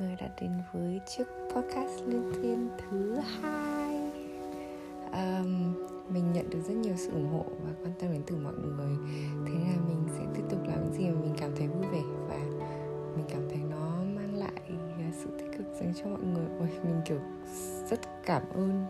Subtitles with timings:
[0.00, 1.24] người đã đến với chiếc
[1.54, 4.12] podcast liên thiên thứ hai.
[5.12, 5.74] Um,
[6.08, 8.96] mình nhận được rất nhiều sự ủng hộ và quan tâm đến từ mọi người.
[9.46, 12.02] Thế là mình sẽ tiếp tục làm những gì mà mình cảm thấy vui vẻ
[12.28, 12.38] và
[13.16, 14.62] mình cảm thấy nó mang lại
[14.98, 16.46] à, sự tích cực dành cho mọi người.
[16.58, 17.18] Ôi mình kiểu
[17.90, 18.86] rất cảm ơn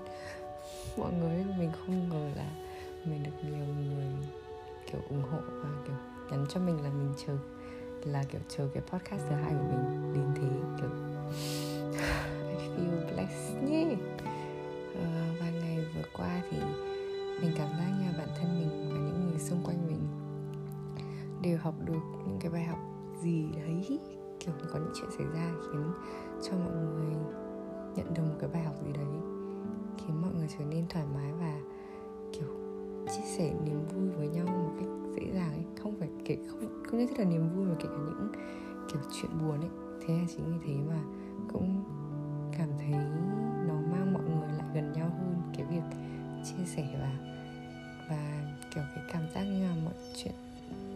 [0.97, 2.51] mọi người mình không ngờ là
[3.05, 4.07] mình được nhiều người
[4.93, 5.97] kiểu ủng hộ và kiểu
[6.31, 7.37] nhắn cho mình là mình chờ
[8.07, 10.49] là kiểu chờ cái podcast thứ hai của mình đến thế
[10.81, 10.91] kiểu
[12.59, 13.99] I feel blessed yeah.
[14.93, 16.59] uh, và ngày vừa qua thì
[17.41, 20.01] mình cảm giác như bản thân mình và những người xung quanh mình
[21.43, 22.79] đều học được những cái bài học
[23.23, 23.99] gì đấy
[24.41, 25.93] kiểu có những chuyện xảy ra khiến
[26.43, 27.15] cho mọi người
[27.97, 29.07] nhận được một cái bài học gì đấy
[29.99, 31.61] khiến mọi người trở nên thoải mái và
[32.33, 32.49] kiểu
[33.07, 34.72] chia sẻ niềm vui với nhau
[36.93, 38.29] không nhất thiết là niềm vui mà kể cả những
[38.93, 39.71] kiểu chuyện buồn ấy.
[40.01, 41.01] Thế là chính vì thế mà
[41.53, 41.85] cũng
[42.59, 42.91] cảm thấy
[43.69, 45.43] nó mang mọi người lại gần nhau hơn.
[45.57, 45.97] Cái việc
[46.45, 47.13] chia sẻ và
[48.11, 48.43] và
[48.75, 50.35] kiểu cái cảm giác như là mọi chuyện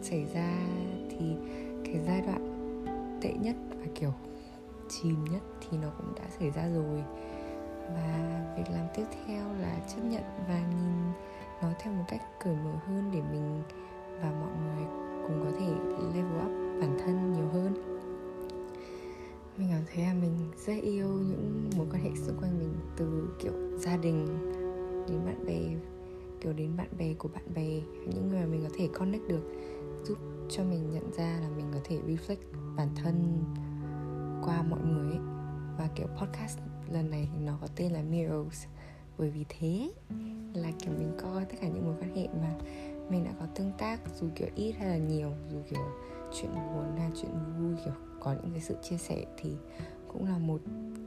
[0.01, 0.53] xảy ra
[1.09, 1.35] thì
[1.85, 2.43] cái giai đoạn
[3.21, 4.13] tệ nhất và kiểu
[4.89, 7.03] chìm nhất thì nó cũng đã xảy ra rồi.
[7.93, 11.11] Và việc làm tiếp theo là chấp nhận và nhìn
[11.61, 13.61] nó theo một cách cởi mở hơn để mình
[14.21, 15.67] và mọi người cùng có thể
[16.15, 17.73] level up bản thân nhiều hơn
[19.57, 23.29] mình cảm thấy là mình rất yêu những mối quan hệ xung quanh mình, từ
[23.39, 24.25] kiểu gia đình,
[25.07, 25.59] đến bạn bè,
[26.41, 29.51] kiểu đến bạn bè của bạn bè, những người mà mình có thể connect được,
[30.03, 30.17] giúp
[30.49, 33.43] cho mình nhận ra là mình có thể reflect bản thân
[34.45, 35.19] qua mọi người ấy.
[35.77, 36.59] và kiểu podcast
[36.91, 38.65] lần này thì nó có tên là Mirrors
[39.17, 39.91] bởi vì thế
[40.53, 42.55] là kiểu mình coi tất cả những mối quan hệ mà
[43.09, 45.83] mình đã có tương tác dù kiểu ít hay là nhiều, dù kiểu
[46.33, 49.51] chuyện buồn hay chuyện vui, kiểu có những cái sự chia sẻ thì
[50.07, 50.61] cũng là một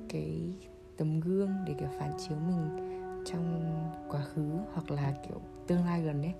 [0.08, 0.54] cái
[0.96, 2.90] tấm gương để kiểu phản chiếu mình
[3.24, 3.74] trong
[4.08, 6.34] quá khứ hoặc là kiểu tương lai gần đấy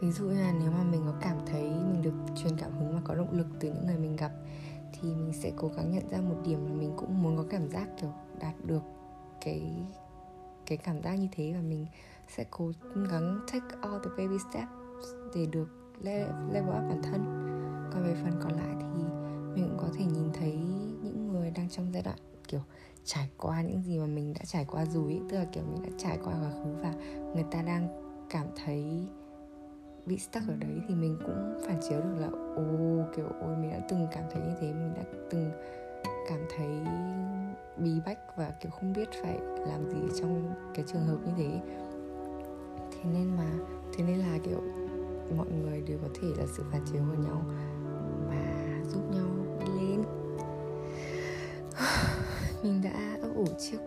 [0.00, 2.94] ví dụ như là nếu mà mình có cảm thấy mình được truyền cảm hứng
[2.94, 4.32] và có động lực từ những người mình gặp
[4.92, 7.70] thì mình sẽ cố gắng nhận ra một điểm là mình cũng muốn có cảm
[7.70, 8.82] giác kiểu đạt được
[9.40, 9.62] cái
[10.66, 11.86] cái cảm giác như thế và mình
[12.36, 12.72] sẽ cố
[13.10, 14.72] gắng take all the baby steps
[15.34, 15.68] để được
[16.52, 17.24] level up bản thân
[17.92, 19.02] còn về phần còn lại thì
[19.54, 20.52] mình cũng có thể nhìn thấy
[21.02, 22.18] những người đang trong giai đoạn,
[22.48, 22.60] kiểu,
[23.04, 25.20] trải qua những gì mà mình đã trải qua rồi ấy.
[25.28, 26.94] tức là, kiểu, mình đã trải qua quá khứ và
[27.34, 27.88] người ta đang
[28.30, 29.08] cảm thấy
[30.06, 32.64] bị stuck ở đấy thì mình cũng phản chiếu được là ô
[33.16, 35.50] kiểu, ôi, mình đã từng cảm thấy như thế, mình đã từng
[36.28, 36.68] cảm thấy
[37.76, 41.60] bí bách và, kiểu, không biết phải làm gì trong cái trường hợp như thế
[43.02, 43.50] thế nên mà,
[43.92, 44.62] thế nên là, kiểu,
[45.36, 47.42] mọi người đều có thể là sự phản chiếu của nhau
[48.28, 49.26] và giúp nhau
[49.66, 50.04] đi lên.
[52.62, 53.78] Mình đã ấp ủ chiếc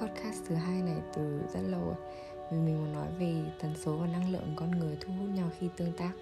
[0.00, 1.94] podcast thứ hai này từ rất lâu rồi.
[2.52, 5.48] Vì mình muốn nói về tần số và năng lượng con người thu hút nhau
[5.58, 6.12] khi tương tác.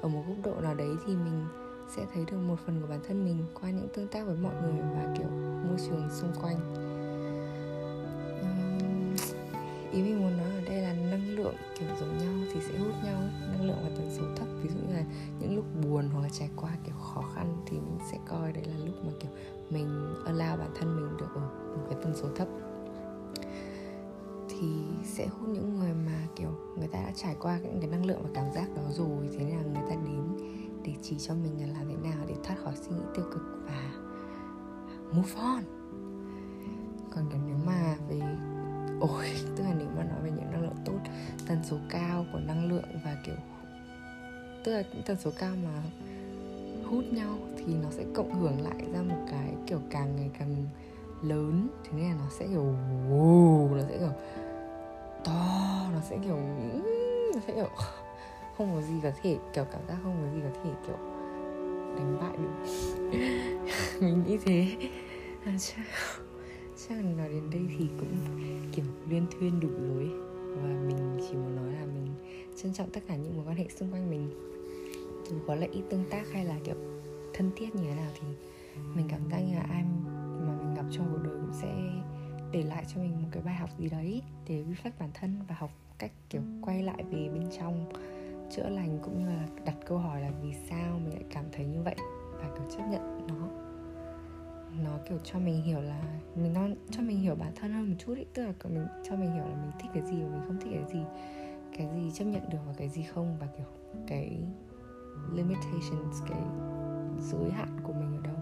[0.00, 1.46] Ở một góc độ nào đấy thì mình
[1.96, 4.54] sẽ thấy được một phần của bản thân mình qua những tương tác với mọi
[4.62, 5.28] người và, kiểu,
[5.68, 6.74] môi trường xung quanh.
[9.92, 10.49] Ý mình muốn nói
[18.28, 19.30] coi đấy là lúc mà, kiểu,
[19.70, 21.40] mình allow bản thân mình được ở
[21.76, 22.48] một cái tần số thấp.
[24.48, 24.68] Thì
[25.04, 28.20] sẽ hút những người mà, kiểu, người ta đã trải qua những cái năng lượng
[28.22, 30.50] và cảm giác đó rồi, thế nên là người ta đến
[30.84, 33.42] để chỉ cho mình là làm thế nào để thoát khỏi suy nghĩ tiêu cực
[33.66, 33.92] và
[35.12, 35.62] move on.
[37.14, 38.20] Còn nếu mà về,
[39.00, 39.26] ôi,
[39.56, 40.98] tức là nếu mà nói về những năng lượng tốt,
[41.48, 43.36] tần số cao của năng lượng và, kiểu,
[44.64, 45.82] tức là những tần số cao mà
[46.90, 50.54] hút nhau thì nó sẽ cộng hưởng lại ra một cái kiểu càng ngày càng
[51.22, 51.68] lớn.
[51.84, 52.74] Thế nên là nó sẽ kiểu
[53.10, 54.12] wow, nó sẽ kiểu
[55.24, 56.36] to nó sẽ kiểu
[57.34, 57.68] nó sẽ kiểu
[58.56, 60.96] không có gì có thể kiểu cảm giác không có gì có thể kiểu
[61.96, 62.70] đánh bại được.
[64.00, 64.66] Mình nghĩ thế.
[65.44, 65.84] À, chắc
[66.88, 68.16] chắc là nói đến đây thì cũng
[68.72, 70.10] kiểu liên thuyên đủ rồi
[70.56, 72.06] và mình chỉ muốn nói là mình
[72.56, 74.30] trân trọng tất cả những mối quan hệ xung quanh mình
[75.30, 76.74] dù có là ít tương tác hay là, kiểu,
[77.34, 78.28] thân thiết như thế nào thì
[78.94, 79.84] mình cảm giác như là ai
[80.46, 81.74] mà mình gặp trong cuộc đời cũng sẽ
[82.52, 85.54] để lại cho mình một cái bài học gì đấy để reflect bản thân và
[85.58, 87.92] học cách, kiểu, quay lại về bên trong
[88.50, 91.66] chữa lành cũng như là đặt câu hỏi là vì sao mình lại cảm thấy
[91.66, 91.96] như vậy
[92.32, 93.48] và, kiểu, chấp nhận nó.
[94.84, 96.02] Nó, kiểu, cho mình hiểu là
[96.36, 99.16] mình nó cho mình hiểu bản thân hơn một chút ý, tức là mình cho
[99.16, 101.00] mình hiểu là mình thích cái gì và mình không thích cái gì
[101.76, 103.66] cái gì chấp nhận được và cái gì không và, kiểu,
[104.06, 104.42] cái
[105.34, 106.42] limitations cái
[107.20, 108.36] giới hạn của mình ở đâu.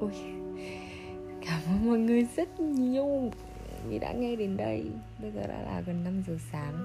[0.00, 0.12] Ôi,
[1.46, 3.30] cảm ơn mọi người rất nhiều
[3.88, 4.90] vì đã nghe đến đây.
[5.20, 6.84] Bây giờ đã là gần 5 giờ sáng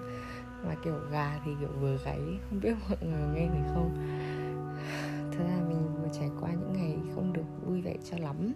[0.64, 2.20] mà kiểu gà thì kiểu vừa gáy,
[2.50, 3.92] không biết mọi người nghe thấy không?
[5.32, 8.54] Thật ra mình vừa trải qua những ngày không được vui vẻ cho lắm.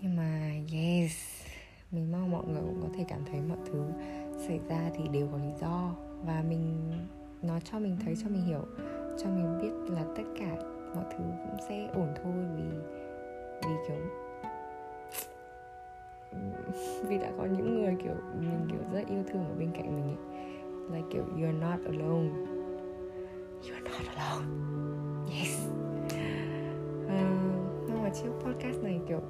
[0.00, 1.12] Nhưng mà yes,
[1.90, 3.84] mình mong mọi người cũng có thể cảm thấy mọi thứ
[4.46, 5.94] xảy ra thì đều có lý do.
[6.24, 6.90] Và mình
[7.42, 8.64] nó cho mình thấy cho mình hiểu
[9.18, 10.56] cho mình biết là tất cả
[10.94, 12.78] mọi thứ cũng sẽ ổn thôi vì
[13.62, 13.96] vì kiểu
[17.08, 20.04] vì đã có những người kiểu mình kiểu rất yêu thương ở bên cạnh mình
[20.04, 20.38] ấy.
[20.92, 22.28] Like kiểu you're not alone.
[23.62, 24.46] You're not alone.
[25.30, 25.68] Yes.
[27.04, 29.20] Uh, nhưng mà chiếc podcast này kiểu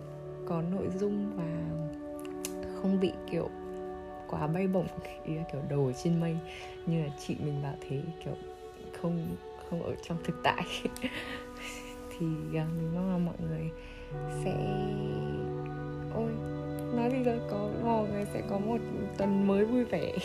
[0.46, 1.44] có nội dung và
[2.74, 3.48] không bị kiểu
[4.28, 4.86] quá bay bổng
[5.24, 6.36] ý là kiểu đầu ở trên mây.
[6.86, 8.34] Như là chị mình bảo thế kiểu
[9.00, 9.36] không
[9.70, 10.64] không ở trong thực tại.
[12.18, 13.70] Thì uh, mình mong là mọi người
[14.44, 14.54] sẽ
[16.14, 16.30] ôi
[16.96, 18.78] nói thì rồi có mọi người sẽ có một
[19.18, 20.12] tuần mới vui vẻ.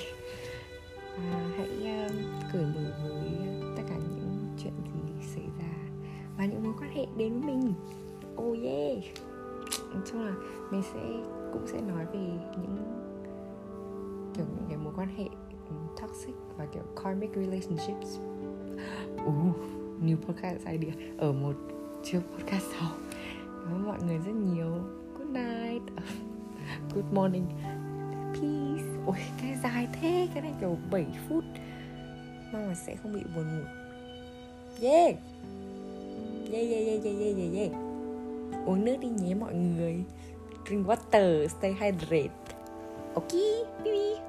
[1.18, 1.70] À, hãy
[2.06, 2.12] uh,
[2.54, 3.32] cởi mở với
[3.78, 5.74] tất cả những chuyện gì xảy ra
[6.38, 7.74] và những mối quan hệ đến với mình.
[8.36, 8.98] Oh yeah!
[9.94, 10.34] Nói chung là
[10.72, 11.00] mình sẽ
[11.54, 12.20] cũng sẽ nói về
[12.58, 13.03] những
[14.36, 15.26] kiểu những cái mối quan hệ
[15.70, 18.18] ừ, toxic và kiểu karmic relationships.
[19.26, 19.56] Uh,
[20.02, 20.94] new podcast idea.
[21.18, 21.56] Ở một
[22.04, 22.92] chiếc podcast sau.
[23.46, 24.72] Cảm ơn mọi người rất nhiều.
[25.18, 25.84] Good night.
[26.94, 27.46] Good morning.
[28.34, 28.88] Peace.
[29.06, 31.44] Ôi cái dài thế cái này kiểu 7 phút.
[32.54, 33.64] Mong là sẽ không bị buồn ngủ.
[34.82, 35.16] Yeah.
[36.52, 37.72] Yeah yeah yeah yeah yeah yeah, yeah.
[38.66, 40.04] uống nước đi nhé mọi người.
[40.66, 42.32] Drink water stay hydrated.
[43.16, 43.40] おきー
[43.84, 44.22] ピピ